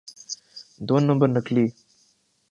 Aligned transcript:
دو 0.87 0.95
number 1.07 1.27
نکلی۔ 1.35 1.65